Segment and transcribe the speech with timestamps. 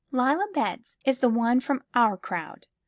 [0.09, 2.65] Leila Betts is the only one from our crowd.